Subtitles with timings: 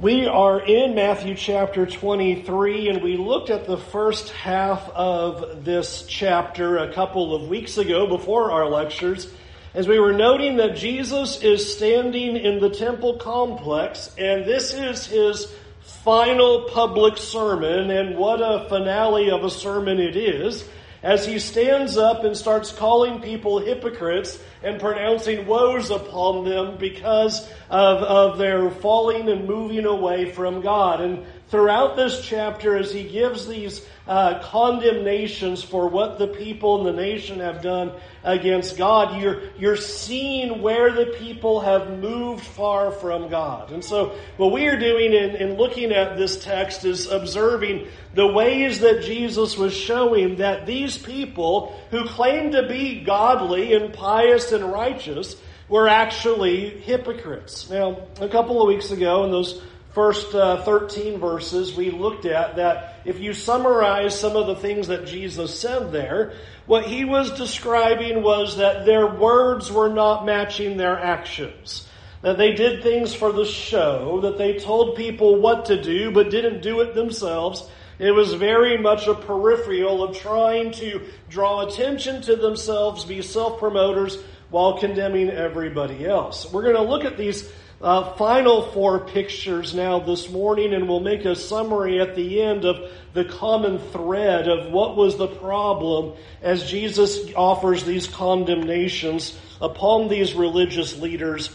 [0.00, 6.04] We are in Matthew chapter 23, and we looked at the first half of this
[6.08, 9.30] chapter a couple of weeks ago before our lectures,
[9.72, 15.06] as we were noting that Jesus is standing in the temple complex, and this is
[15.06, 15.46] his
[15.82, 20.68] final public sermon, and what a finale of a sermon it is
[21.04, 27.46] as he stands up and starts calling people hypocrites and pronouncing woes upon them because
[27.68, 31.02] of, of their falling and moving away from God.
[31.02, 36.86] And throughout this chapter, as he gives these uh, condemnations for what the people and
[36.88, 37.92] the nation have done
[38.24, 43.70] against God, you're, you're seeing where the people have moved far from God.
[43.70, 48.26] And so what we are doing in, in looking at this text is observing the
[48.26, 54.50] ways that Jesus was showing that these people who claim to be godly and pious
[54.50, 55.36] and righteous
[55.68, 57.70] were actually hypocrites.
[57.70, 59.62] Now, a couple of weeks ago in those
[59.94, 64.88] first uh, 13 verses, we looked at that if you summarize some of the things
[64.88, 66.34] that Jesus said there,
[66.66, 71.88] what he was describing was that their words were not matching their actions.
[72.22, 76.30] That they did things for the show, that they told people what to do but
[76.30, 77.68] didn't do it themselves.
[77.98, 83.60] It was very much a peripheral of trying to draw attention to themselves, be self
[83.60, 84.18] promoters,
[84.50, 86.50] while condemning everybody else.
[86.52, 87.48] We're going to look at these
[87.84, 92.64] uh, final four pictures now this morning, and we'll make a summary at the end
[92.64, 100.08] of the common thread of what was the problem as Jesus offers these condemnations upon
[100.08, 101.54] these religious leaders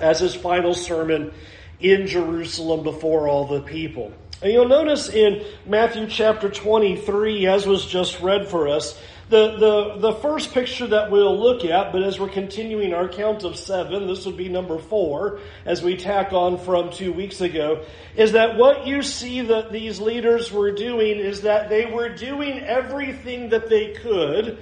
[0.00, 1.32] as his final sermon
[1.78, 4.12] in Jerusalem before all the people.
[4.42, 9.00] And you'll notice in Matthew chapter 23, as was just read for us,
[9.32, 13.44] the, the, the first picture that we'll look at, but as we're continuing our count
[13.44, 17.82] of seven, this would be number four, as we tack on from two weeks ago,
[18.14, 22.60] is that what you see that these leaders were doing is that they were doing
[22.60, 24.58] everything that they could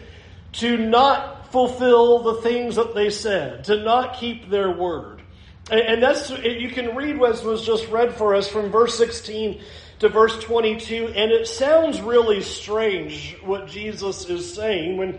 [0.53, 5.21] to not fulfill the things that they said, to not keep their word.
[5.69, 9.61] And, that's, you can read what was just read for us from verse 16
[10.01, 15.19] to verse 22, and it sounds really strange what Jesus is saying when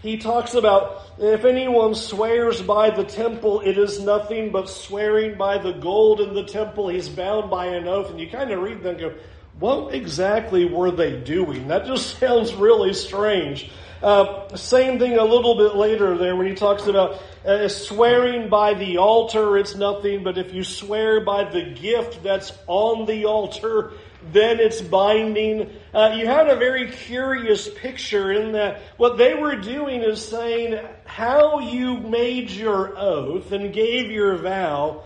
[0.00, 5.58] he talks about if anyone swears by the temple, it is nothing but swearing by
[5.58, 6.88] the gold in the temple.
[6.88, 8.10] He's bound by an oath.
[8.10, 9.14] And you kind of read them and go,
[9.60, 11.68] what exactly were they doing?
[11.68, 13.70] That just sounds really strange.
[14.02, 18.74] Uh, same thing a little bit later there when he talks about uh, swearing by
[18.74, 23.92] the altar, it's nothing, but if you swear by the gift that's on the altar,
[24.30, 25.70] then it's binding.
[25.92, 30.78] Uh, you had a very curious picture in that what they were doing is saying
[31.04, 35.02] how you made your oath and gave your vow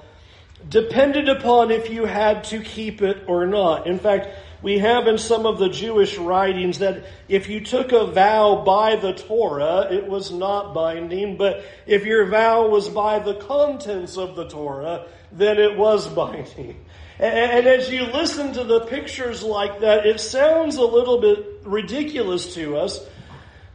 [0.69, 3.87] depended upon if you had to keep it or not.
[3.87, 4.28] In fact,
[4.62, 8.97] we have in some of the Jewish writings that if you took a vow by
[8.97, 14.34] the Torah, it was not binding, but if your vow was by the contents of
[14.34, 16.84] the Torah, then it was binding.
[17.19, 22.54] And, as you listen to the pictures like that, it sounds a little bit ridiculous
[22.54, 23.00] to us,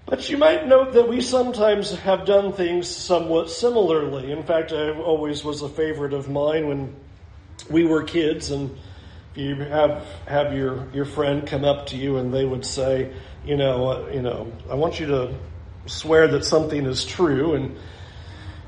[0.06, 4.31] but you might note that we sometimes have done things somewhat similarly.
[4.31, 6.96] In fact, I always was a favorite of mine when
[7.69, 8.78] we were kids, and
[9.35, 13.12] you have have your your friend come up to you and they would say,
[13.46, 15.34] you know, uh, you know, I want you to
[15.85, 17.78] swear that something is true, and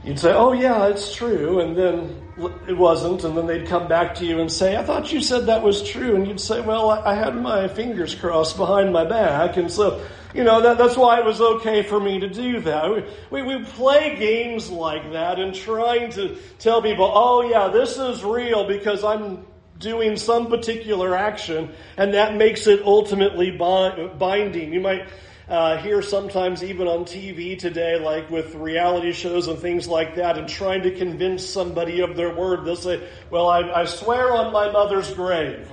[0.04, 2.22] you'd say, oh yeah, it's true, and then
[2.68, 5.46] it wasn't, and then they'd come back to you and say, I thought you said
[5.46, 6.16] that was true.
[6.16, 10.04] And you'd say, well, I had my fingers crossed behind my back, and so,
[10.34, 12.90] you know, that, that's why it was okay for me to do that.
[13.30, 17.98] We, we, we play games like that and trying to tell people, oh yeah, this
[17.98, 19.46] is real because I'm
[19.78, 24.74] doing some particular action, and that makes it ultimately binding.
[24.74, 25.08] You might
[25.48, 30.38] uh, hear sometimes even on TV today, like with reality shows and things like that,
[30.38, 32.66] and trying to convince somebody of their word.
[32.66, 35.70] They'll say, Well, I, I swear on my mother's grave.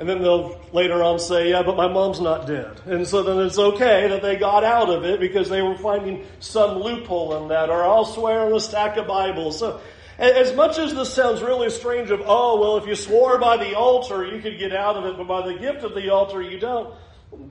[0.00, 2.80] And then they'll later on say, Yeah, but my mom's not dead.
[2.86, 6.24] And so then it's okay that they got out of it because they were finding
[6.40, 9.58] some loophole in that, or I'll swear on a stack of Bibles.
[9.58, 9.80] So
[10.18, 13.76] as much as this sounds really strange of, oh, well, if you swore by the
[13.76, 16.58] altar, you could get out of it, but by the gift of the altar, you
[16.58, 16.92] don't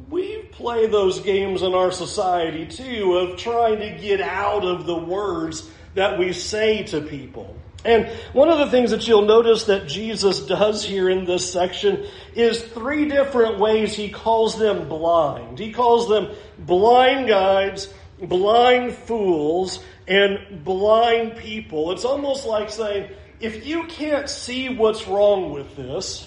[0.09, 4.97] we play those games in our society too of trying to get out of the
[4.97, 7.56] words that we say to people.
[7.85, 12.06] And one of the things that you'll notice that Jesus does here in this section
[12.35, 15.59] is three different ways he calls them blind.
[15.59, 21.91] He calls them blind guides, blind fools, and blind people.
[21.91, 23.09] It's almost like saying,
[23.39, 26.25] if you can't see what's wrong with this,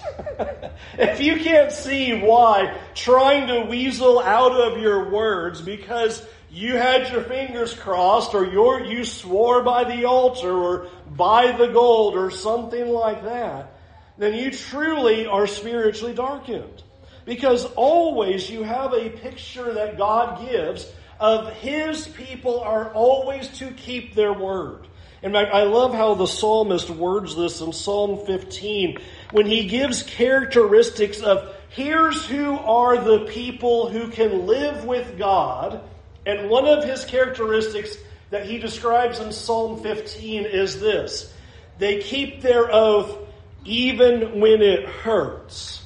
[0.97, 7.11] if you can't see why trying to weasel out of your words because you had
[7.11, 12.31] your fingers crossed or you you swore by the altar or by the gold or
[12.31, 13.73] something like that,
[14.17, 16.83] then you truly are spiritually darkened.
[17.25, 23.71] Because always you have a picture that God gives of His people are always to
[23.71, 24.87] keep their word.
[25.23, 28.97] In fact, I love how the psalmist words this in Psalm 15
[29.31, 35.81] when he gives characteristics of here's who are the people who can live with God.
[36.25, 37.95] And one of his characteristics
[38.31, 41.31] that he describes in Psalm 15 is this
[41.77, 43.17] they keep their oath
[43.63, 45.83] even when it hurts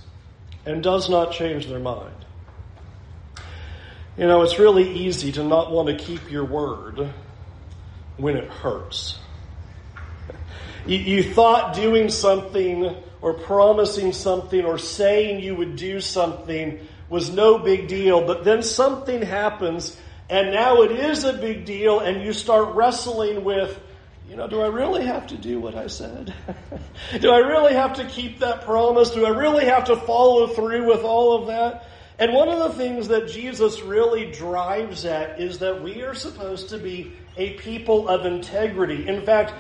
[0.66, 2.14] and does not change their mind.
[4.18, 7.10] You know, it's really easy to not want to keep your word
[8.18, 9.20] when it hurts.
[10.88, 16.80] You, you thought doing something or promising something or saying you would do something
[17.10, 19.98] was no big deal, but then something happens
[20.30, 23.80] and now it is a big deal and you start wrestling with,
[24.27, 26.33] you know, do I really have to do what I said?
[27.19, 29.12] do I really have to keep that promise?
[29.12, 31.88] Do I really have to follow through with all of that?
[32.18, 36.69] And one of the things that Jesus really drives at is that we are supposed
[36.69, 39.07] to be a people of integrity.
[39.07, 39.54] In fact,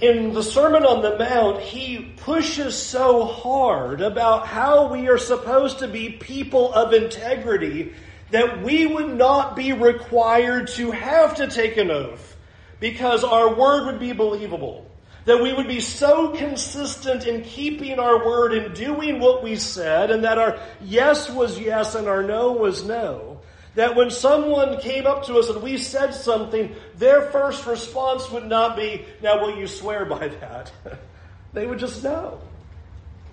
[0.00, 5.78] in the Sermon on the Mount, he pushes so hard about how we are supposed
[5.78, 7.94] to be people of integrity
[8.30, 12.36] that we would not be required to have to take an oath
[12.78, 14.90] because our word would be believable.
[15.24, 20.10] That we would be so consistent in keeping our word and doing what we said,
[20.10, 23.35] and that our yes was yes and our no was no
[23.76, 28.46] that when someone came up to us and we said something, their first response would
[28.46, 30.72] not be, Now, will you swear by that?
[31.52, 32.40] they would just know.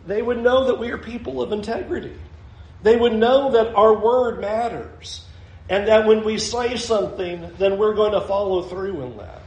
[0.06, 2.14] They would know that we are people of integrity.
[2.84, 5.26] They would know that our word matters.
[5.70, 9.42] And that when we say something, then we're going to follow through in that.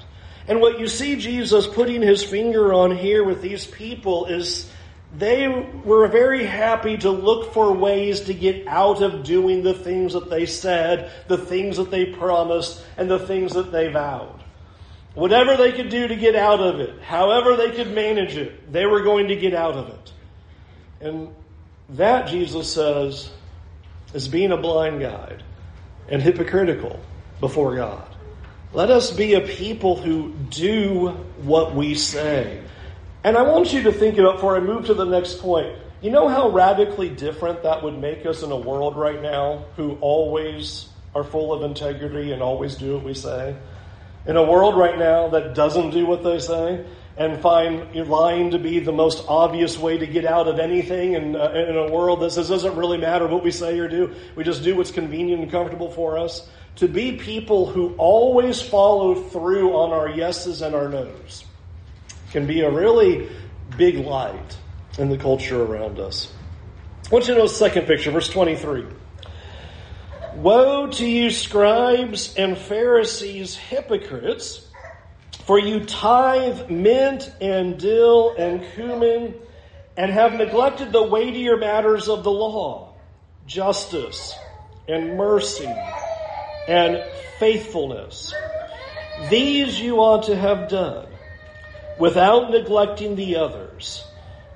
[0.48, 4.70] And what you see Jesus putting his finger on here with these people is
[5.14, 5.48] they
[5.84, 10.30] were very happy to look for ways to get out of doing the things that
[10.30, 14.42] they said, the things that they promised, and the things that they vowed.
[15.14, 18.84] Whatever they could do to get out of it, however they could manage it, they
[18.84, 20.12] were going to get out of it.
[21.00, 21.34] And
[21.90, 23.30] that, Jesus says,
[24.12, 25.42] is being a blind guide
[26.08, 27.00] and hypocritical
[27.40, 28.06] before God.
[28.72, 31.08] Let us be a people who do
[31.42, 32.60] what we say.
[33.26, 36.12] And I want you to think about, before I move to the next point, you
[36.12, 40.88] know how radically different that would make us in a world right now who always
[41.12, 43.56] are full of integrity and always do what we say?
[44.26, 46.86] In a world right now that doesn't do what they say
[47.16, 51.34] and find lying to be the most obvious way to get out of anything, and
[51.34, 54.14] uh, in a world that says it doesn't really matter what we say or do,
[54.36, 59.16] we just do what's convenient and comfortable for us, to be people who always follow
[59.16, 61.42] through on our yeses and our nos
[62.36, 63.26] can be a really
[63.78, 64.58] big light
[64.98, 66.30] in the culture around us.
[67.06, 68.84] I want you to know the second picture, verse 23.
[70.34, 74.68] Woe to you, scribes and Pharisees, hypocrites,
[75.46, 79.34] for you tithe mint and dill and cumin,
[79.96, 82.96] and have neglected the weightier matters of the law
[83.46, 84.36] justice
[84.86, 85.74] and mercy
[86.68, 87.02] and
[87.38, 88.34] faithfulness.
[89.30, 91.06] These you ought to have done
[91.98, 94.04] without neglecting the others.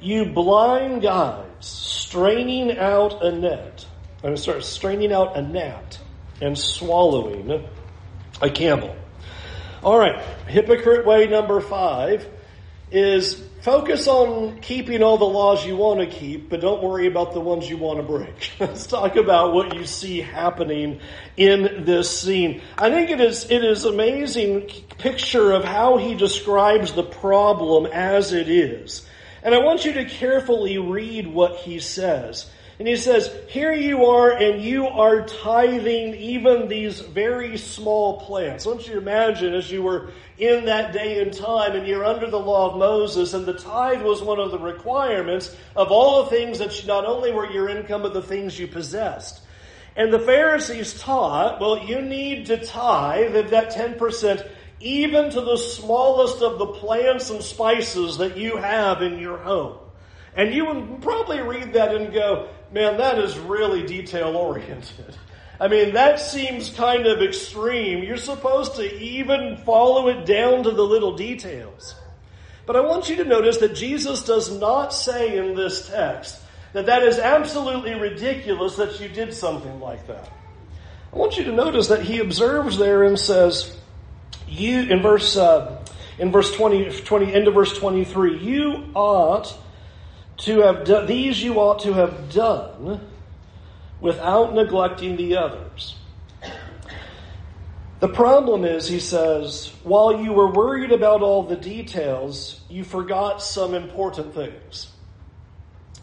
[0.01, 3.87] You blind guides, straining out a net.
[4.23, 5.99] I'm sorry, straining out a gnat
[6.41, 7.69] and swallowing
[8.41, 8.97] a camel.
[9.83, 12.27] All right, hypocrite way number five
[12.91, 17.33] is focus on keeping all the laws you want to keep, but don't worry about
[17.33, 18.53] the ones you want to break.
[18.61, 21.01] Let's talk about what you see happening
[21.37, 22.63] in this scene.
[22.79, 28.33] I think it is, it is amazing picture of how he describes the problem as
[28.33, 29.07] it is.
[29.43, 32.51] And I want you to carefully read what he says.
[32.81, 38.65] And he says, Here you are, and you are tithing even these very small plants.
[38.65, 42.41] Want you imagine as you were in that day and time, and you're under the
[42.41, 46.59] law of Moses, and the tithe was one of the requirements of all the things
[46.61, 49.43] that not only were your income, but the things you possessed.
[49.95, 55.59] And the Pharisees taught, well, you need to tithe of that 10% even to the
[55.59, 59.77] smallest of the plants and spices that you have in your home.
[60.35, 65.17] And you would probably read that and go, man, that is really detail oriented.
[65.61, 68.03] I mean, that seems kind of extreme.
[68.03, 71.95] You're supposed to even follow it down to the little details.
[72.65, 76.41] But I want you to notice that Jesus does not say in this text
[76.73, 80.31] that that is absolutely ridiculous that you did something like that.
[81.13, 83.77] I want you to notice that he observes there and says,
[84.47, 85.85] you, in verse, uh,
[86.19, 89.53] in verse 20, 20, end of verse 23, you ought
[90.41, 93.01] to have done, these you ought to have done
[94.01, 95.97] without neglecting the others.
[98.01, 103.43] The problem is, he says, while you were worried about all the details, you forgot
[103.43, 104.91] some important things.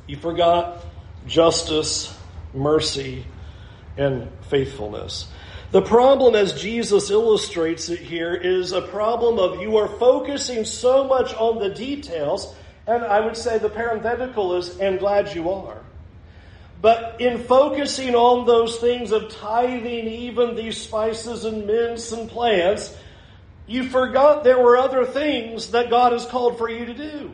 [0.06, 0.86] You forgot
[1.26, 2.16] justice,
[2.54, 3.26] mercy,
[3.98, 5.28] and faithfulness.
[5.72, 11.04] The problem, as Jesus illustrates it here, is a problem of you are focusing so
[11.04, 12.56] much on the details,
[12.88, 15.82] and I would say the parenthetical is, and glad you are.
[16.82, 22.96] But in focusing on those things of tithing even these spices and mints and plants,
[23.66, 27.32] you forgot there were other things that God has called for you to do.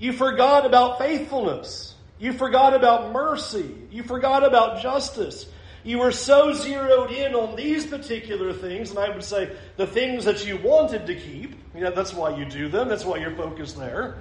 [0.00, 1.94] You forgot about faithfulness.
[2.18, 3.72] You forgot about mercy.
[3.90, 5.46] You forgot about justice.
[5.84, 10.24] You were so zeroed in on these particular things, and I would say the things
[10.24, 11.54] that you wanted to keep.
[11.74, 12.88] You know, that's why you do them.
[12.88, 14.16] That's why you're focused there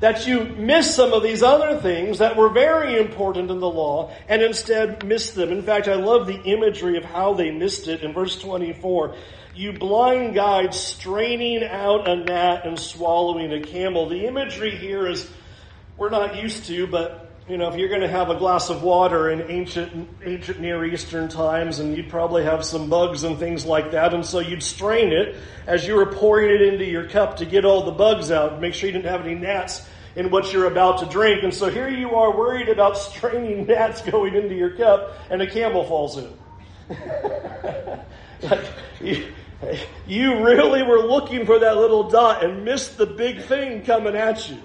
[0.00, 4.10] that you miss some of these other things that were very important in the law
[4.28, 5.50] and instead miss them.
[5.50, 9.14] In fact, I love the imagery of how they missed it in verse 24.
[9.54, 14.08] You blind guides straining out a gnat and swallowing a camel.
[14.08, 15.30] The imagery here is
[15.98, 18.84] we're not used to, but you know, if you're going to have a glass of
[18.84, 23.66] water in ancient, ancient Near Eastern times, and you'd probably have some bugs and things
[23.66, 25.34] like that, and so you'd strain it
[25.66, 28.72] as you were pouring it into your cup to get all the bugs out, make
[28.72, 31.42] sure you didn't have any gnats in what you're about to drink.
[31.42, 35.50] And so here you are worried about straining gnats going into your cup, and a
[35.50, 36.32] camel falls in.
[40.06, 44.48] you really were looking for that little dot and missed the big thing coming at
[44.48, 44.58] you.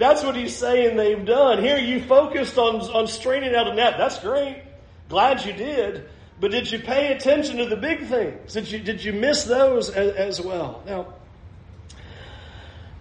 [0.00, 1.62] That's what he's saying they've done.
[1.62, 3.96] Here you focused on, on straining out a net.
[3.98, 4.62] That's great.
[5.10, 6.08] Glad you did.
[6.40, 8.54] But did you pay attention to the big things?
[8.54, 10.82] Did you, did you miss those as, as well?
[10.86, 11.12] Now,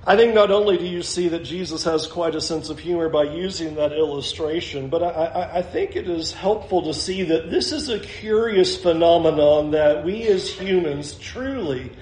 [0.06, 3.08] I think not only do you see that Jesus has quite a sense of humor
[3.08, 7.50] by using that illustration, but I, I, I, think it is helpful to see that
[7.50, 11.94] this is a curious phenomenon that we as humans truly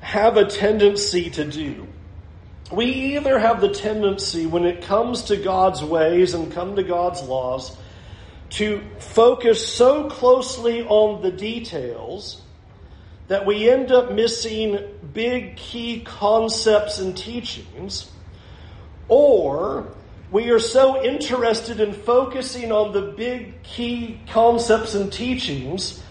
[0.00, 1.86] have a tendency to do.
[2.72, 7.22] We either have the tendency, when it comes to God's ways and come to God's
[7.22, 7.76] laws,
[8.50, 12.40] to focus so closely on the details
[13.28, 14.78] that we end up missing
[15.12, 18.10] big key concepts and teachings,
[19.06, 19.88] or
[20.30, 26.02] we are so interested in focusing on the big key concepts and teachings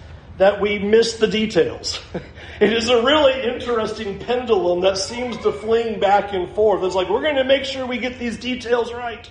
[0.42, 2.00] that we miss the details.
[2.60, 6.84] it is a really interesting pendulum that seems to fling back and forth.
[6.84, 9.30] It's like, we're going to make sure we get these details right.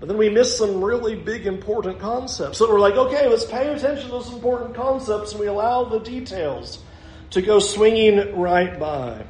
[0.00, 2.56] But then we miss some really big important concepts.
[2.56, 5.98] So we're like, okay, let's pay attention to those important concepts and we allow the
[5.98, 6.78] details
[7.32, 9.26] to go swinging right by.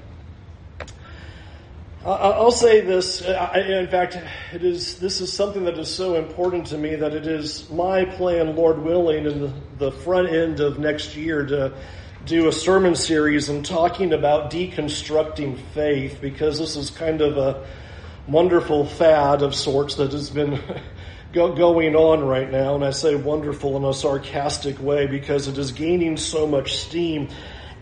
[2.05, 3.21] I'll say this.
[3.21, 4.19] In fact,
[4.53, 4.99] it is.
[4.99, 8.83] This is something that is so important to me that it is my plan, Lord
[8.83, 11.73] willing, in the front end of next year to
[12.25, 17.67] do a sermon series and talking about deconstructing faith because this is kind of a
[18.27, 20.61] wonderful fad of sorts that has been
[21.33, 22.75] going on right now.
[22.75, 27.29] And I say wonderful in a sarcastic way because it is gaining so much steam.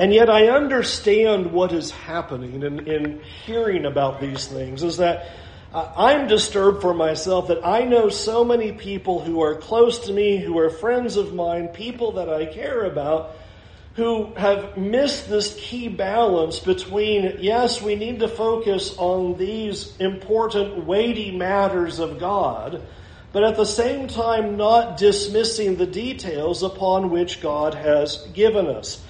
[0.00, 5.28] And yet I understand what is happening in, in hearing about these things is that
[5.75, 10.38] I'm disturbed for myself that I know so many people who are close to me,
[10.38, 13.37] who are friends of mine, people that I care about,
[13.97, 20.87] who have missed this key balance between, yes, we need to focus on these important,
[20.87, 22.83] weighty matters of God,
[23.35, 29.04] but at the same time not dismissing the details upon which God has given us.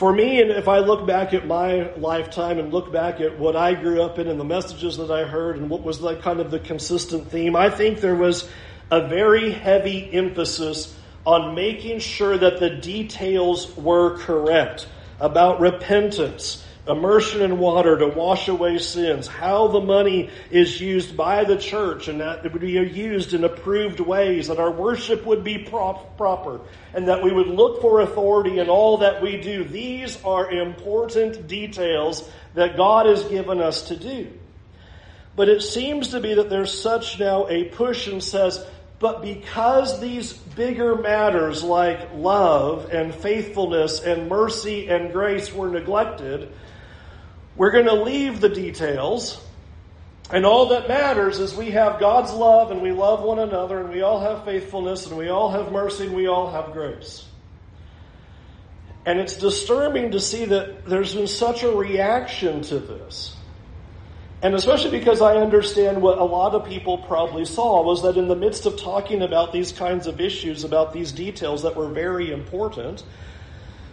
[0.00, 3.54] For me, and if I look back at my lifetime and look back at what
[3.54, 6.40] I grew up in and the messages that I heard and what was like kind
[6.40, 8.48] of the consistent theme, I think there was
[8.90, 14.88] a very heavy emphasis on making sure that the details were correct
[15.20, 21.44] about repentance, immersion in water to wash away sins, how the money is used by
[21.44, 25.44] the church, and that it would be used in approved ways, that our worship would
[25.44, 26.60] be prop- proper,
[26.94, 29.64] and that we would look for authority in all that we do.
[29.64, 34.28] These are important details that God has given us to do.
[35.36, 38.64] But it seems to be that there's such now a push and says,
[38.98, 46.52] but because these bigger matters like love and faithfulness and mercy and grace were neglected,
[47.60, 49.38] we're going to leave the details
[50.32, 53.90] And all that matters is we have God's love and we love one another and
[53.90, 57.26] we all have faithfulness and we all have mercy and we all have grace.
[59.04, 63.36] And it's disturbing to see that there's been such a reaction to this.
[64.40, 68.28] And especially because I understand what a lot of people probably saw was that in
[68.28, 72.32] the midst of talking about these kinds of issues, about these details that were very
[72.32, 73.02] important,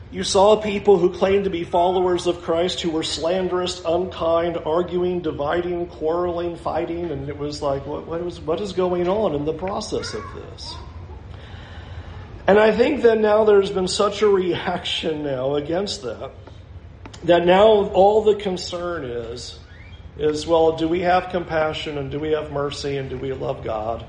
[0.10, 5.20] you saw people who claimed to be followers of Christ who were slanderous, unkind, arguing,
[5.20, 9.44] dividing, quarreling, fighting, and it was like, what, what, was, what is going on in
[9.44, 10.76] the process of this?
[12.48, 16.32] And I think that now there's been such a reaction now against that,
[17.26, 19.60] that now all the concern is,
[20.18, 23.62] is, well, do we have compassion and do we have mercy and do we love
[23.66, 24.06] God?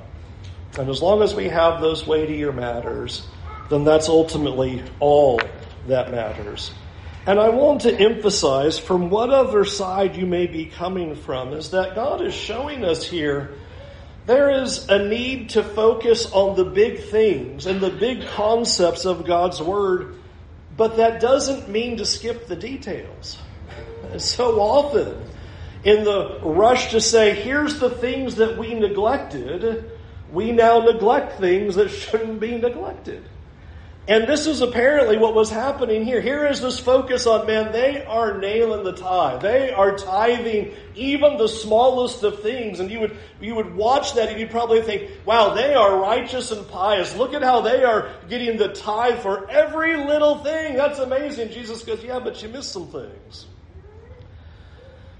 [0.79, 3.27] And as long as we have those weightier matters,
[3.69, 5.41] then that's ultimately all
[5.89, 6.73] that matters.
[7.27, 11.73] And I want to emphasize from what other side you may be coming from is
[11.73, 13.51] that God is showing us here
[14.29, 19.27] there is a need to focus on the big things and the big concepts of
[19.27, 20.17] God's Word,
[20.77, 23.39] but that doesn't mean to skip the details.
[24.17, 25.23] So often,
[25.85, 29.91] in the rush to say, here's the things that we neglected,
[30.33, 33.25] we now neglect things that shouldn't be neglected.
[34.09, 36.23] And this is apparently what was happening here.
[36.23, 39.43] Here is this focus on man, they are nailing the tithe.
[39.43, 42.81] They are tithing even the smallest of things.
[42.81, 46.51] And you would, you would watch that and you'd probably think, wow, they are righteous
[46.53, 47.15] and pious.
[47.17, 50.75] Look at how they are getting the tithe for every little thing.
[50.75, 51.51] That's amazing.
[51.51, 53.45] Jesus goes, yeah, but you missed some things.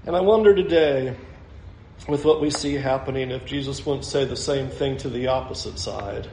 [0.07, 1.15] And I wonder today,
[2.07, 5.77] with what we see happening, if Jesus wouldn't say the same thing to the opposite
[5.77, 6.27] side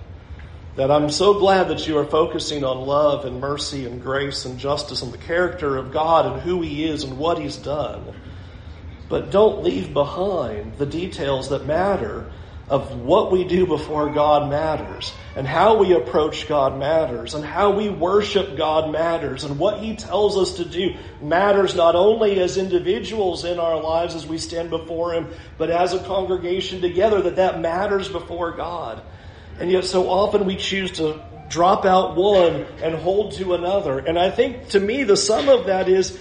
[0.76, 4.58] that I'm so glad that you are focusing on love and mercy and grace and
[4.58, 8.14] justice and the character of God and who He is and what He's done.
[9.08, 12.30] But don't leave behind the details that matter
[12.68, 17.70] of what we do before God matters and how we approach God matters and how
[17.70, 22.58] we worship God matters and what He tells us to do matters not only as
[22.58, 27.36] individuals in our lives as we stand before Him, but as a congregation together that
[27.36, 29.00] that matters before God.
[29.58, 33.98] And yet, so often we choose to drop out one and hold to another.
[33.98, 36.18] And I think to me, the sum of that is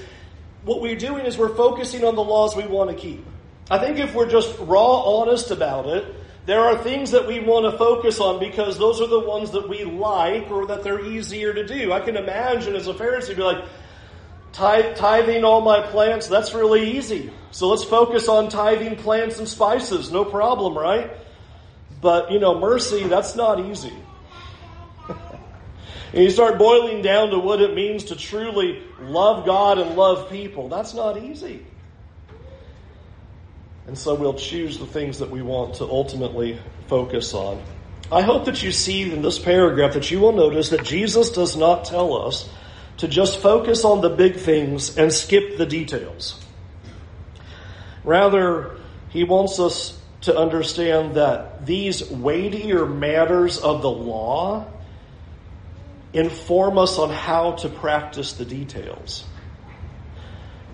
[0.64, 3.26] what we're doing is we're focusing on the laws we want to keep.
[3.70, 7.66] I think if we're just raw honest about it, there are things that we want
[7.72, 11.54] to focus on because those are the ones that we like or that they're easier
[11.54, 11.92] to do.
[11.92, 13.66] I can imagine as a Pharisee be like,
[14.54, 17.32] tithing all my plants, that's really easy.
[17.52, 20.12] So let's focus on tithing plants and spices.
[20.12, 21.12] No problem, right?
[22.06, 23.92] But, you know, mercy, that's not easy.
[25.10, 30.30] and you start boiling down to what it means to truly love God and love
[30.30, 30.70] people.
[30.70, 31.66] That's not easy.
[33.88, 37.60] And so we'll choose the things that we want to ultimately focus on.
[38.12, 41.58] I hope that you see in this paragraph that you will notice that Jesus does
[41.58, 42.48] not tell us
[42.98, 46.40] to just focus on the big things and skip the details.
[48.04, 48.78] Rather,
[49.10, 54.66] he wants us to understand that these weightier matters of the law
[56.14, 59.24] inform us on how to practice the details.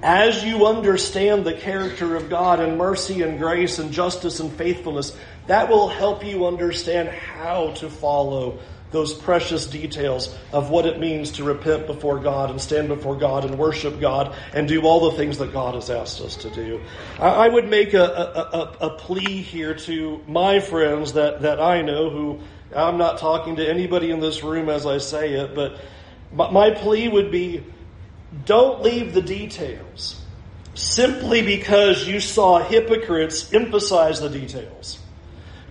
[0.04, 5.16] As you understand the character of God and mercy and grace and justice and faithfulness,
[5.48, 8.60] that will help you understand how to follow
[8.92, 13.46] those precious details of what it means to repent before God and stand before God
[13.46, 16.82] and worship God and do all the things that God has asked us to do.
[17.18, 21.82] I, would make a, a, a, a plea here to my friends that, that I
[21.82, 22.40] know who
[22.76, 25.80] I'm not talking to anybody in this room as I say it, but
[26.34, 27.64] my plea would be
[28.46, 30.22] don't leave the details
[30.74, 35.00] simply because you saw hypocrites emphasize the details.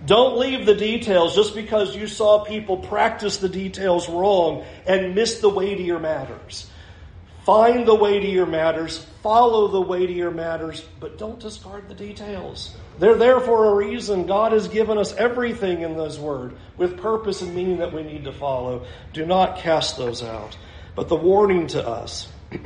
[0.05, 5.39] Don't leave the details just because you saw people practice the details wrong and miss
[5.39, 6.69] the weightier matters.
[7.45, 12.75] Find the weightier matters, follow the weightier matters, but don't discard the details.
[12.99, 14.27] They're there for a reason.
[14.27, 18.25] God has given us everything in this word with purpose and meaning that we need
[18.25, 18.85] to follow.
[19.13, 20.55] Do not cast those out.
[20.95, 22.27] But the warning to us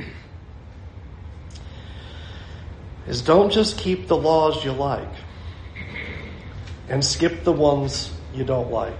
[3.06, 5.08] is don't just keep the laws you like
[6.88, 8.98] and skip the ones you don't like.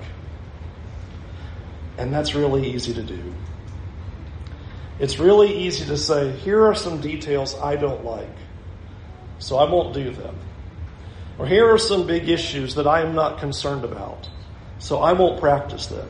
[1.99, 3.33] And that's really easy to do.
[4.99, 8.37] It's really easy to say, here are some details I don't like,
[9.39, 10.37] so I won't do them.
[11.39, 14.29] Or here are some big issues that I am not concerned about,
[14.79, 16.09] so I won't practice them.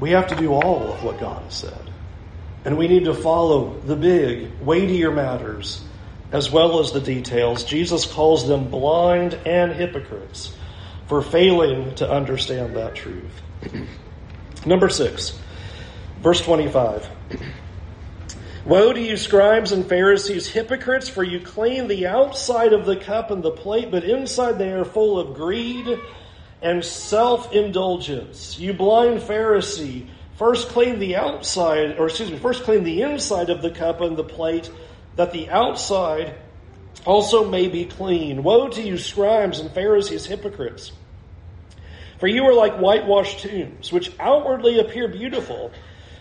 [0.00, 1.90] We have to do all of what God has said.
[2.64, 5.85] And we need to follow the big, weightier matters
[6.32, 10.56] as well as the details, Jesus calls them blind and hypocrites
[11.06, 13.42] for failing to understand that truth.
[14.66, 15.38] Number six,
[16.20, 17.08] verse 25.
[18.64, 23.30] Woe to you, scribes and Pharisees, hypocrites, for you clean the outside of the cup
[23.30, 25.86] and the plate, but inside they are full of greed
[26.60, 28.58] and self indulgence.
[28.58, 33.62] You blind Pharisee, first clean the outside, or excuse me, first clean the inside of
[33.62, 34.68] the cup and the plate,
[35.16, 36.34] that the outside
[37.04, 38.42] also may be clean.
[38.42, 40.92] Woe to you, scribes and Pharisees, hypocrites!
[42.18, 45.70] For you are like whitewashed tombs, which outwardly appear beautiful,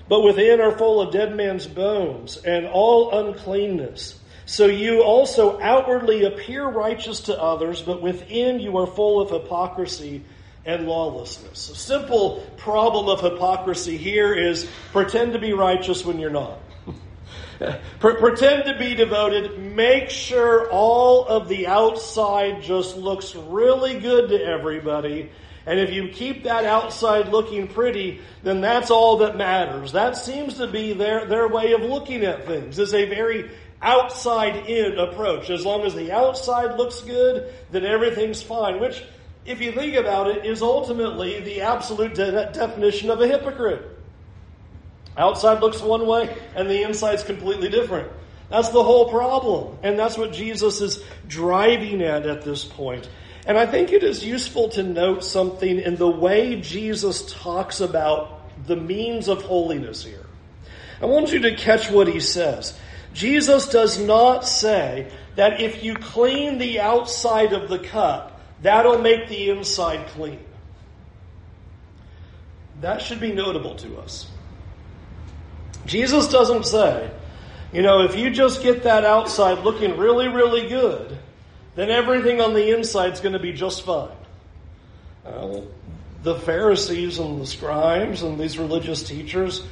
[0.10, 4.20] but within are full of dead man's bones and all uncleanness.
[4.46, 10.24] So you also outwardly appear righteous to others, but within you are full of hypocrisy
[10.66, 11.70] and lawlessness.
[11.70, 16.60] A simple problem of hypocrisy here is pretend to be righteous when you're not.
[18.00, 19.60] pretend to be devoted.
[19.60, 25.30] Make sure all of the outside just looks really good to everybody
[25.66, 29.94] and if you keep that outside looking pretty, then that's all that matters.
[29.94, 32.78] That seems to be their, their way of looking at things.
[32.78, 33.50] It's a very
[33.82, 35.50] outside in approach.
[35.50, 38.80] As long as the outside looks good, then everything's fine.
[38.80, 39.04] Which,
[39.46, 43.95] if you think about it, is ultimately the absolute de- definition of a hypocrite.
[45.18, 48.12] Outside looks one way, and the inside's completely different.
[48.50, 49.78] That's the whole problem.
[49.82, 53.10] And that's what Jesus is driving at at this point.
[53.46, 58.42] And I think it is useful to note something in the way Jesus talks about
[58.68, 60.26] the means of holiness here.
[61.02, 62.78] I want you to catch what he says.
[63.14, 69.28] Jesus does not say that if you clean the outside of the cup, that'll make
[69.30, 70.40] the inside clean.
[72.82, 74.28] That should be notable to us.
[75.86, 77.12] Jesus doesn't say,
[77.72, 81.18] you know, if you just get that outside looking really, really good,
[81.76, 84.10] then everything on the inside is going to be just fine.
[85.26, 85.62] Uh,
[86.24, 89.64] the Pharisees and the scribes and these religious teachers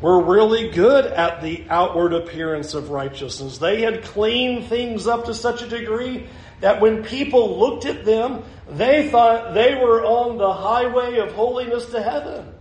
[0.00, 3.58] were really good at the outward appearance of righteousness.
[3.58, 6.26] They had cleaned things up to such a degree
[6.60, 11.86] that when people looked at them, they thought they were on the highway of holiness
[11.86, 12.52] to heaven.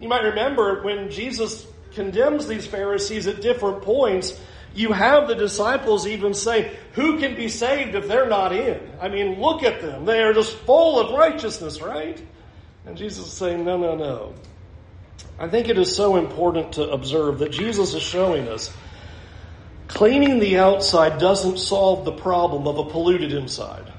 [0.00, 1.66] You might remember when Jesus
[1.98, 4.40] condemns these Pharisees at different points,
[4.72, 8.80] you have the disciples even say, Who can be saved if they're not in?
[9.00, 10.04] I mean, look at them.
[10.04, 12.22] They are just full of righteousness, right?
[12.86, 14.34] And Jesus is saying, No, no, no.
[15.40, 18.72] I think it is so important to observe that Jesus is showing us
[19.88, 23.92] cleaning the outside doesn't solve the problem of a polluted inside.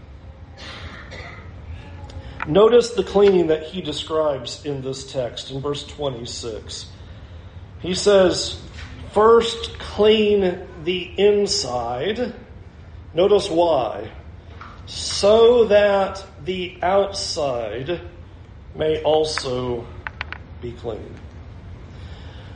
[2.47, 6.85] Notice the cleaning that he describes in this text in verse 26.
[7.81, 8.61] He says,
[9.11, 12.33] First, clean the inside.
[13.13, 14.11] Notice why.
[14.85, 18.01] So that the outside
[18.75, 19.85] may also
[20.61, 21.15] be clean.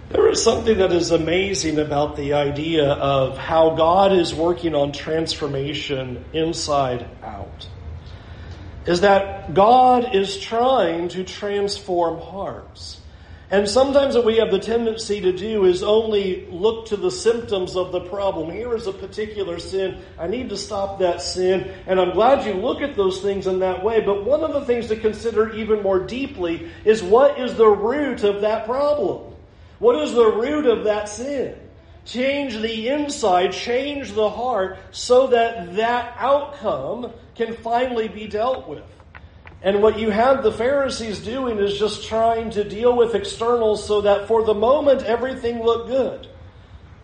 [0.09, 4.91] There is something that is amazing about the idea of how God is working on
[4.91, 7.67] transformation inside out.
[8.85, 12.99] Is that God is trying to transform hearts.
[13.53, 17.75] And sometimes what we have the tendency to do is only look to the symptoms
[17.75, 18.49] of the problem.
[18.49, 20.01] Here is a particular sin.
[20.17, 21.71] I need to stop that sin.
[21.85, 24.01] And I'm glad you look at those things in that way.
[24.01, 28.23] But one of the things to consider even more deeply is what is the root
[28.23, 29.35] of that problem?
[29.77, 31.55] What is the root of that sin?
[32.05, 38.81] Change the inside, change the heart so that that outcome can finally be dealt with.
[39.63, 44.01] And what you have the Pharisees doing is just trying to deal with externals so
[44.01, 46.27] that for the moment everything looked good.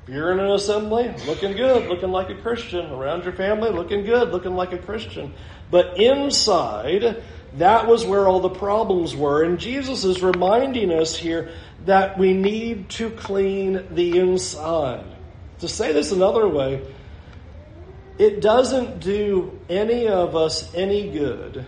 [0.07, 2.91] You're in an assembly, looking good, looking like a Christian.
[2.91, 5.33] Around your family, looking good, looking like a Christian.
[5.71, 7.23] But inside,
[7.57, 9.43] that was where all the problems were.
[9.43, 11.51] And Jesus is reminding us here
[11.85, 15.05] that we need to clean the inside.
[15.59, 16.85] To say this another way,
[18.17, 21.65] it doesn't do any of us any good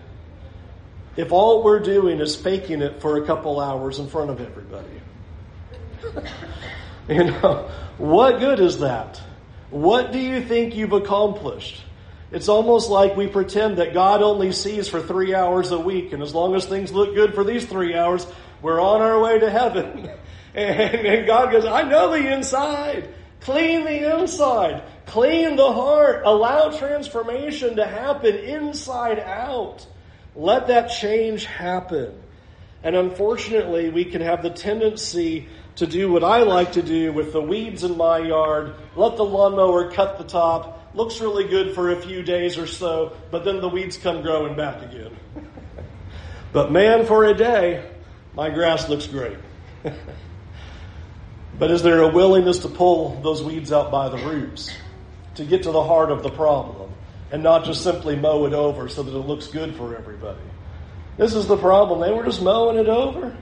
[1.15, 5.01] if all we're doing is faking it for a couple hours in front of everybody.
[7.09, 9.21] you know, what good is that?
[9.69, 11.83] What do you think you've accomplished?
[12.31, 16.23] It's almost like we pretend that God only sees for three hours a week, and
[16.23, 18.25] as long as things look good for these three hours,
[18.61, 20.09] we're on our way to heaven.
[20.53, 23.13] and, and God goes, I know the inside.
[23.41, 24.83] Clean the inside.
[25.07, 26.21] Clean the heart.
[26.25, 29.85] Allow transformation to happen inside out.
[30.35, 32.13] Let that change happen.
[32.83, 37.33] And unfortunately, we can have the tendency to do what I like to do with
[37.33, 38.75] the weeds in my yard.
[38.95, 40.79] Let the lawnmower cut the top.
[40.93, 44.55] looks really good for a few days or so, but then the weeds come growing
[44.55, 45.15] back again.
[46.53, 47.89] but man, for a day,
[48.33, 49.37] my grass looks great.
[51.59, 54.71] but is there a willingness to pull those weeds out by the roots,
[55.35, 56.91] to get to the heart of the problem,
[57.31, 60.39] and not just simply mow it over so that it looks good for everybody?
[61.17, 62.01] This is the problem.
[62.01, 63.35] They were just mowing it over.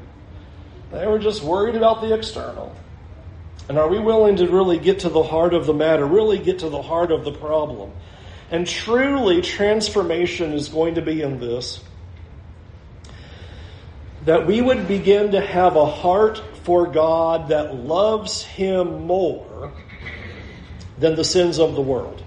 [0.91, 2.75] They were just worried about the external.
[3.67, 6.60] And are we willing to really get to the heart of the matter, really get
[6.60, 7.91] to the heart of the problem?
[8.52, 11.82] And truly, transformation is going to be in this
[14.25, 19.71] that we would begin to have a heart for God that loves Him more
[20.97, 22.23] than the sins of the world.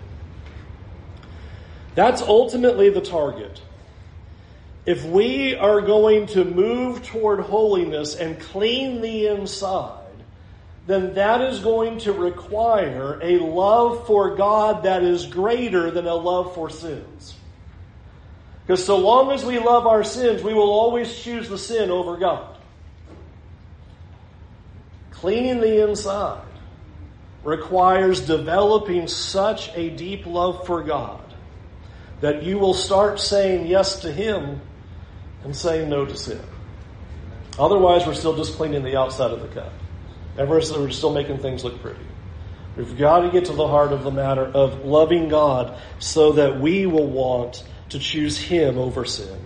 [1.95, 3.61] That's ultimately the target.
[4.85, 9.99] If we are going to move toward holiness and clean the inside,
[10.87, 16.15] then that is going to require a love for God that is greater than a
[16.15, 17.37] love for sins.
[18.67, 22.17] Because so long as we love our sins, we will always choose the sin over
[22.17, 22.57] God.
[25.11, 26.43] Cleaning the inside
[27.45, 31.32] requires developing such a deep love for God
[32.23, 34.61] that you will start saying yes to Him
[35.45, 36.41] and saying no to sin.
[37.59, 39.73] Otherwise, we're still just cleaning the outside of the cup.
[40.39, 42.01] And we're still making things look pretty.
[42.77, 46.59] We've got to get to the heart of the matter of loving God so that
[46.59, 49.39] we will want to choose Him over sin.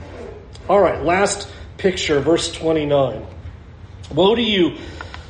[0.69, 3.27] All right, last picture, verse 29.
[4.15, 4.77] Woe to you,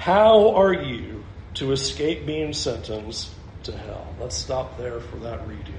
[0.00, 3.28] how are you to escape being sentenced
[3.64, 4.14] to hell?
[4.18, 5.74] Let's stop there for that reading.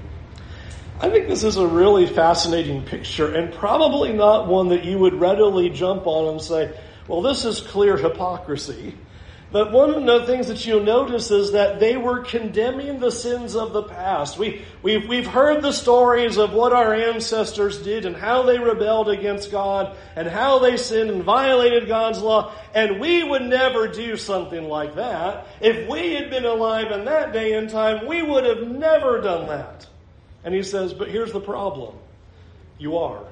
[1.00, 5.14] I think this is a really fascinating picture and probably not one that you would
[5.14, 6.72] readily jump on and say,
[7.08, 8.94] well, this is clear hypocrisy.
[9.52, 13.54] But one of the things that you'll notice is that they were condemning the sins
[13.54, 14.38] of the past.
[14.38, 19.10] We, we've, we've heard the stories of what our ancestors did and how they rebelled
[19.10, 22.54] against God and how they sinned and violated God's law.
[22.74, 25.46] And we would never do something like that.
[25.60, 29.48] If we had been alive in that day and time, we would have never done
[29.48, 29.86] that.
[30.44, 31.94] And he says, But here's the problem
[32.78, 33.22] you are.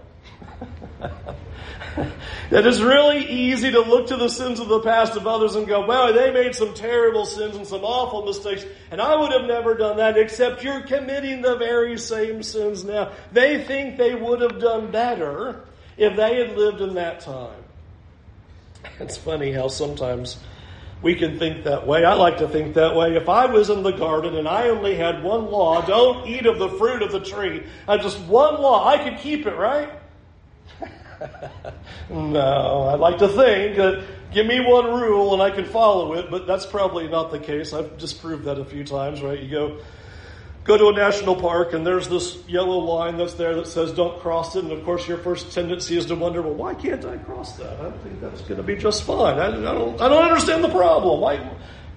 [2.51, 5.67] that it's really easy to look to the sins of the past of others and
[5.67, 9.45] go, well, they made some terrible sins and some awful mistakes, and I would have
[9.45, 13.13] never done that, except you're committing the very same sins now.
[13.33, 15.65] They think they would have done better
[15.97, 17.63] if they had lived in that time.
[18.99, 20.39] It's funny how sometimes
[21.03, 22.05] we can think that way.
[22.05, 23.17] I like to think that way.
[23.17, 26.59] If I was in the garden and I only had one law, don't eat of
[26.59, 29.91] the fruit of the tree, I just one law, I could keep it, right?
[32.11, 36.31] no, I'd like to think that give me one rule and I can follow it,
[36.31, 37.73] but that's probably not the case.
[37.73, 39.39] I've disproved that a few times, right?
[39.39, 39.79] You go,
[40.65, 44.21] go to a national park and there's this yellow line that's there that says don't
[44.21, 44.65] cross it.
[44.65, 47.81] And of course, your first tendency is to wonder, well, why can't I cross that?
[47.81, 49.39] I think that's going to be just fine.
[49.39, 51.21] I, I, don't, I don't understand the problem.
[51.21, 51.51] Why,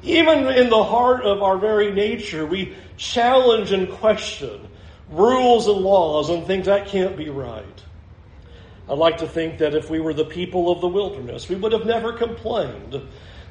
[0.04, 4.68] even in the heart of our very nature, we challenge and question
[5.10, 7.83] rules and laws and think that can't be right.
[8.90, 11.72] I'd like to think that if we were the people of the wilderness, we would
[11.72, 13.02] have never complained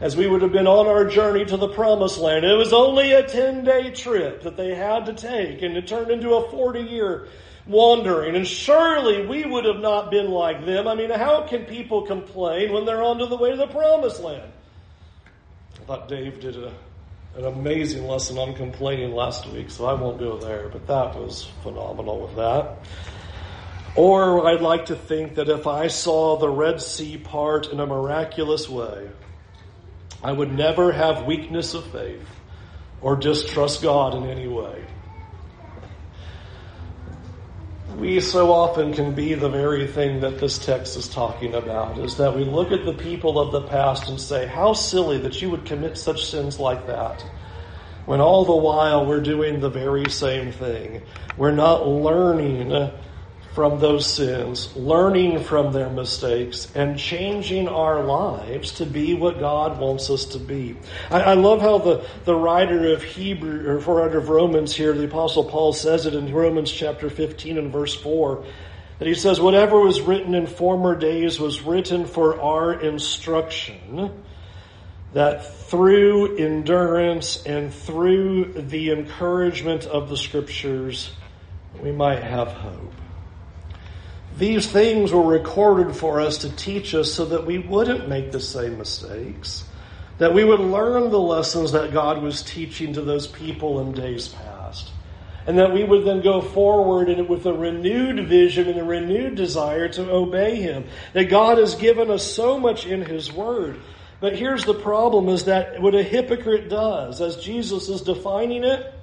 [0.00, 2.44] as we would have been on our journey to the promised land.
[2.44, 6.10] It was only a 10 day trip that they had to take, and it turned
[6.10, 7.28] into a 40 year
[7.66, 8.34] wandering.
[8.34, 10.88] And surely we would have not been like them.
[10.88, 14.20] I mean, how can people complain when they're on to the way to the promised
[14.20, 14.50] land?
[15.80, 16.74] I thought Dave did a,
[17.36, 21.44] an amazing lesson on complaining last week, so I won't go there, but that was
[21.62, 22.78] phenomenal with that.
[23.94, 27.86] Or I'd like to think that if I saw the Red Sea part in a
[27.86, 29.08] miraculous way,
[30.22, 32.26] I would never have weakness of faith
[33.02, 34.84] or distrust God in any way.
[37.96, 42.16] We so often can be the very thing that this text is talking about, is
[42.16, 45.50] that we look at the people of the past and say, how silly that you
[45.50, 47.20] would commit such sins like that.
[48.06, 51.02] When all the while we're doing the very same thing.
[51.36, 52.72] We're not learning
[53.54, 59.78] from those sins, learning from their mistakes, and changing our lives to be what God
[59.78, 60.76] wants us to be.
[61.10, 65.04] I, I love how the, the writer of Hebrew, or writer of Romans here, the
[65.04, 68.44] Apostle Paul says it in Romans chapter 15 and verse 4,
[68.98, 74.12] that he says, Whatever was written in former days was written for our instruction,
[75.12, 81.12] that through endurance and through the encouragement of the Scriptures,
[81.82, 82.94] we might have hope.
[84.38, 88.40] These things were recorded for us to teach us so that we wouldn't make the
[88.40, 89.64] same mistakes,
[90.18, 94.28] that we would learn the lessons that God was teaching to those people in days
[94.28, 94.90] past,
[95.46, 99.88] and that we would then go forward with a renewed vision and a renewed desire
[99.90, 100.84] to obey Him.
[101.12, 103.80] That God has given us so much in His Word.
[104.20, 108.94] But here's the problem is that what a hypocrite does, as Jesus is defining it,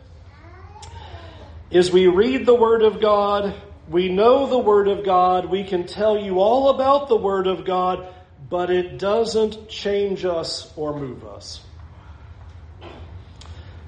[1.70, 3.54] is we read the Word of God
[3.90, 5.46] we know the Word of God.
[5.46, 8.08] We can tell you all about the Word of God,
[8.50, 11.62] but it doesn't change us or move us.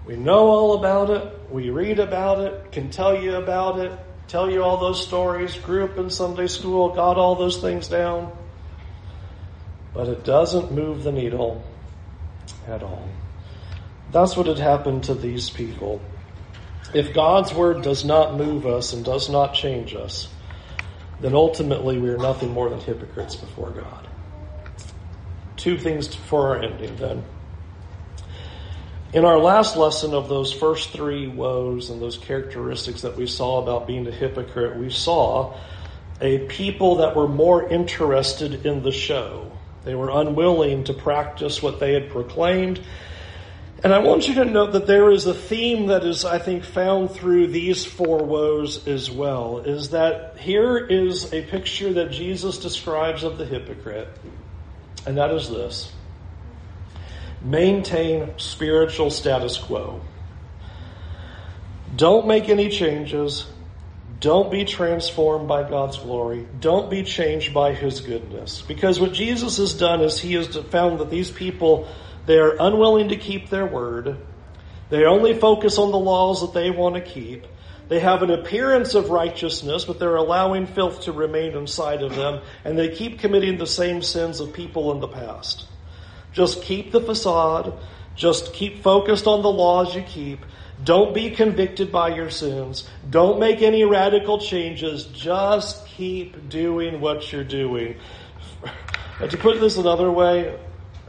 [0.06, 1.52] We know all about it.
[1.52, 3.92] We read about it, can tell you about it,
[4.28, 8.36] tell you all those stories, grew up in Sunday school, got all those things down.
[9.94, 11.64] But it doesn't move the needle
[12.68, 13.08] at all.
[14.12, 16.02] That's what had happened to these people.
[16.94, 20.28] If God's word does not move us and does not change us,
[21.22, 24.08] then ultimately we are nothing more than hypocrites before God.
[25.56, 27.24] Two things for our ending then.
[29.14, 33.62] In our last lesson of those first three woes and those characteristics that we saw
[33.62, 35.54] about being a hypocrite, we saw
[36.22, 39.52] a people that were more interested in the show.
[39.84, 42.82] They were unwilling to practice what they had proclaimed
[43.84, 46.64] and I want you to note that there is a theme that is, I think,
[46.64, 52.60] found through these four woes as well, is that here is a picture that Jesus
[52.60, 54.08] describes of the hypocrite,
[55.08, 55.92] and that is this.
[57.42, 60.02] Maintain spiritual status quo.
[61.96, 63.48] Don't make any changes.
[64.20, 66.48] Don't be transformed by God's glory.
[66.60, 68.62] Don't be changed by His goodness.
[68.62, 71.88] Because what Jesus has done is He has found that these people
[72.26, 74.18] they are unwilling to keep their word.
[74.90, 77.48] They only focus on the laws that they want to keep.
[77.88, 82.42] They have an appearance of righteousness, but they're allowing filth to remain inside of them,
[82.64, 85.66] and they keep committing the same sins of people in the past.
[86.32, 87.74] Just keep the facade.
[88.16, 90.46] Just keep focused on the laws you keep.
[90.84, 92.90] Don't be convicted by your sins.
[93.10, 95.06] Don't make any radical changes.
[95.06, 97.98] Just keep doing what you're doing.
[99.30, 100.58] to put this another way,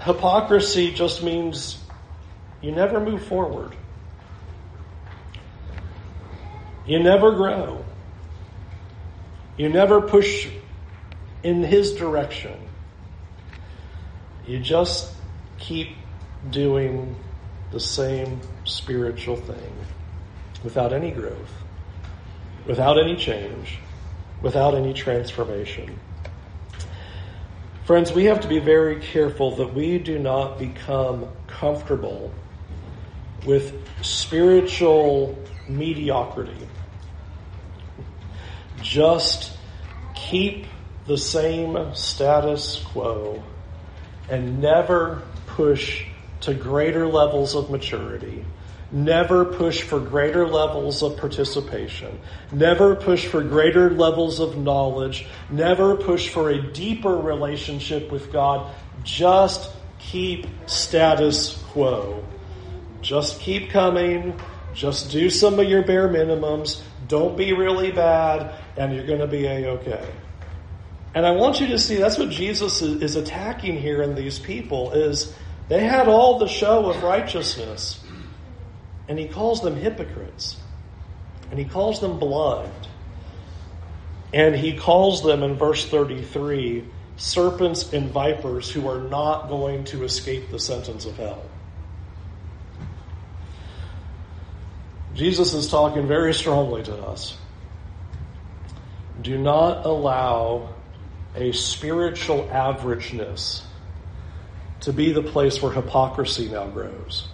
[0.04, 1.78] hypocrisy just means
[2.60, 3.74] you never move forward.
[6.86, 7.84] You never grow.
[9.56, 10.48] You never push
[11.42, 12.56] in His direction.
[14.46, 15.14] You just
[15.58, 15.96] keep
[16.50, 17.14] doing
[17.70, 19.72] the same spiritual thing
[20.64, 21.52] without any growth,
[22.66, 23.78] without any change,
[24.40, 25.98] without any transformation.
[27.84, 32.32] Friends, we have to be very careful that we do not become comfortable
[33.44, 35.36] with spiritual
[35.68, 36.68] mediocrity.
[38.80, 39.56] Just
[40.14, 40.66] keep
[41.06, 43.42] the same status quo
[44.28, 46.04] and never push
[46.42, 48.44] to greater levels of maturity
[48.92, 52.20] Never push for greater levels of participation.
[52.52, 55.26] Never push for greater levels of knowledge.
[55.48, 58.70] Never push for a deeper relationship with God.
[59.02, 62.22] Just keep status quo.
[63.00, 64.38] Just keep coming.
[64.74, 66.82] Just do some of your bare minimums.
[67.08, 70.06] Don't be really bad, and you're going to be a-okay.
[71.14, 74.92] And I want you to see that's what Jesus is attacking here in these people
[74.92, 75.34] is
[75.68, 78.01] they had all the show of righteousness
[79.08, 80.56] and he calls them hypocrites.
[81.50, 82.88] And he calls them blind.
[84.32, 86.84] And he calls them in verse 33
[87.16, 91.42] serpents and vipers who are not going to escape the sentence of hell.
[95.14, 97.36] Jesus is talking very strongly to us.
[99.20, 100.70] Do not allow
[101.36, 103.62] a spiritual averageness
[104.80, 107.28] to be the place where hypocrisy now grows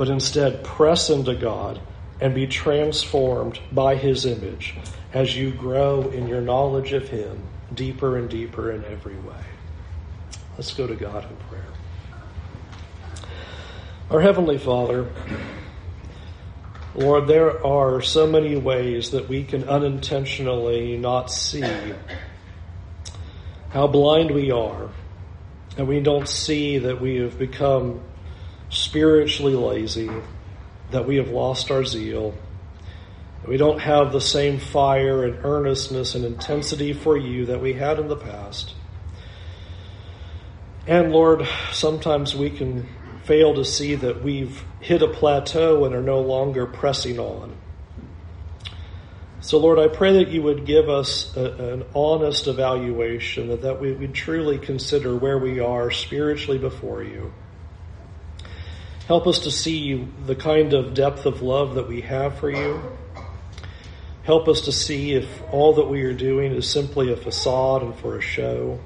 [0.00, 1.78] but instead press into God
[2.22, 4.74] and be transformed by His image
[5.12, 7.42] as you grow in your knowledge of Him
[7.74, 9.44] deeper and deeper in every way.
[10.56, 11.66] Let's go to God in prayer.
[14.10, 15.12] Our Heavenly Father,
[16.94, 21.92] Lord, there are so many ways that we can unintentionally not see
[23.68, 24.88] how blind we are,
[25.76, 28.00] and we don't see that we have become
[28.70, 30.10] spiritually lazy,
[30.90, 32.34] that we have lost our zeal,
[33.42, 37.72] that we don't have the same fire and earnestness and intensity for you that we
[37.74, 38.74] had in the past.
[40.86, 42.88] And Lord, sometimes we can
[43.24, 47.56] fail to see that we've hit a plateau and are no longer pressing on.
[49.42, 53.80] So, Lord, I pray that you would give us a, an honest evaluation, that, that
[53.80, 57.32] we would truly consider where we are spiritually before you.
[59.10, 62.80] Help us to see the kind of depth of love that we have for you.
[64.22, 67.92] Help us to see if all that we are doing is simply a facade and
[67.96, 68.78] for a show.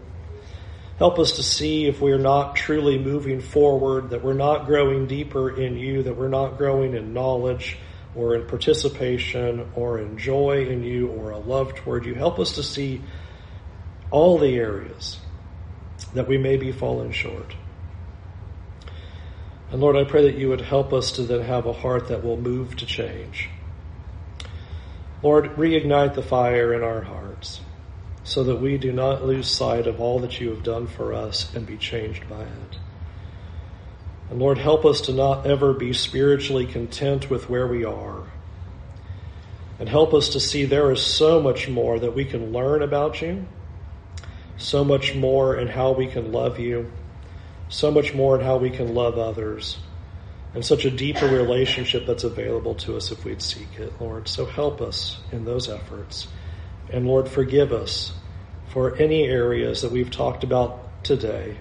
[0.96, 5.54] Help us to see if we're not truly moving forward, that we're not growing deeper
[5.60, 7.76] in you, that we're not growing in knowledge
[8.16, 12.14] or in participation or in joy in you or a love toward you.
[12.14, 13.02] Help us to see
[14.10, 15.18] all the areas
[16.14, 17.54] that we may be falling short.
[19.74, 22.22] And Lord, I pray that you would help us to then have a heart that
[22.22, 23.50] will move to change.
[25.20, 27.60] Lord, reignite the fire in our hearts
[28.22, 31.52] so that we do not lose sight of all that you have done for us
[31.56, 32.78] and be changed by it.
[34.30, 38.22] And Lord, help us to not ever be spiritually content with where we are.
[39.80, 43.20] And help us to see there is so much more that we can learn about
[43.20, 43.44] you,
[44.56, 46.92] so much more in how we can love you,
[47.74, 49.78] so much more in how we can love others,
[50.54, 54.28] and such a deeper relationship that's available to us if we'd seek it, Lord.
[54.28, 56.28] So help us in those efforts.
[56.92, 58.12] And Lord, forgive us
[58.68, 61.56] for any areas that we've talked about today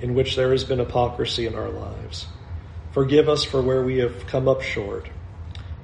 [0.00, 2.26] in which there has been hypocrisy in our lives.
[2.92, 5.10] Forgive us for where we have come up short.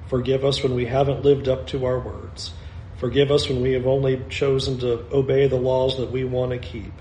[0.07, 2.51] Forgive us when we haven't lived up to our words.
[2.97, 6.57] Forgive us when we have only chosen to obey the laws that we want to
[6.57, 6.93] keep.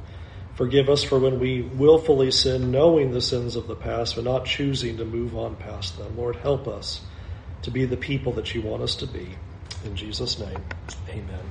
[0.56, 4.44] Forgive us for when we willfully sin, knowing the sins of the past, but not
[4.44, 6.16] choosing to move on past them.
[6.16, 7.00] Lord, help us
[7.62, 9.28] to be the people that you want us to be.
[9.84, 10.62] In Jesus' name,
[11.08, 11.50] amen.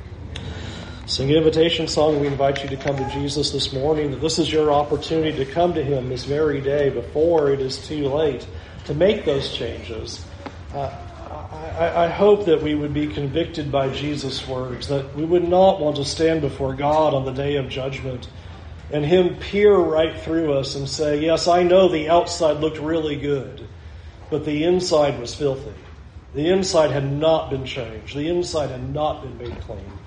[1.05, 2.21] Sing an invitation song.
[2.21, 4.17] We invite you to come to Jesus this morning.
[4.21, 8.07] This is your opportunity to come to Him this very day before it is too
[8.07, 8.47] late
[8.85, 10.25] to make those changes.
[10.73, 10.97] Uh,
[11.77, 15.81] I, I, hope that we would be convicted by Jesus' words, that we would not
[15.81, 18.27] want to stand before God on the day of judgment
[18.91, 23.15] and Him peer right through us and say, Yes, I know the outside looked really
[23.15, 23.67] good,
[24.29, 25.73] but the inside was filthy.
[26.33, 28.15] The inside had not been changed.
[28.15, 30.02] The inside had not been made clean.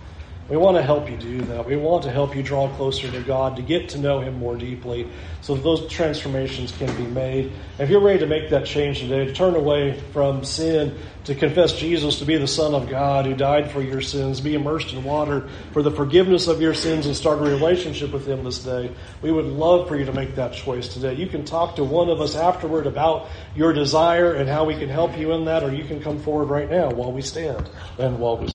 [0.48, 1.66] We want to help you do that.
[1.66, 4.56] We want to help you draw closer to God, to get to know Him more
[4.56, 7.52] deeply, so that those transformations can be made.
[7.80, 11.76] If you're ready to make that change today, to turn away from sin, to confess
[11.76, 15.02] Jesus to be the Son of God who died for your sins, be immersed in
[15.02, 18.92] water for the forgiveness of your sins, and start a relationship with Him this day,
[19.22, 21.14] we would love for you to make that choice today.
[21.14, 24.88] You can talk to one of us afterward about your desire and how we can
[24.88, 27.68] help you in that, or you can come forward right now while we stand
[27.98, 28.44] and while we